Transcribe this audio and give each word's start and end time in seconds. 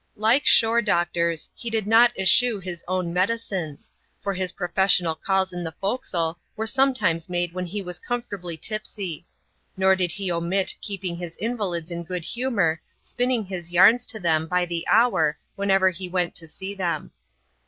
Like 0.15 0.47
shore 0.47 0.81
doctors, 0.81 1.51
he 1.53 1.69
did 1.69 1.85
not 1.85 2.11
eschew 2.17 2.57
his 2.59 2.83
own 2.87 3.13
medicines, 3.13 3.91
for 4.19 4.33
his 4.33 4.53
professional 4.53 5.13
calls 5.13 5.53
in 5.53 5.63
the 5.63 5.73
fore 5.73 5.99
castle 5.99 6.39
were 6.55 6.65
sometimes 6.65 7.29
made 7.29 7.53
when 7.53 7.67
he 7.67 7.83
was 7.83 7.99
comfortably 7.99 8.57
tipsy: 8.57 9.27
nor 9.77 9.95
did 9.95 10.11
he 10.13 10.31
omit 10.31 10.73
keeping 10.81 11.15
his 11.17 11.37
invalids 11.37 11.91
in 11.91 12.03
good 12.03 12.23
humour, 12.25 12.81
spinning 12.99 13.45
his 13.45 13.71
yams 13.71 14.07
to 14.07 14.19
them, 14.19 14.47
by 14.47 14.65
the 14.65 14.87
hour, 14.87 15.37
whenever 15.55 15.91
he 15.91 16.09
went 16.09 16.33
to 16.33 16.47
see 16.47 16.73
them. 16.73 17.11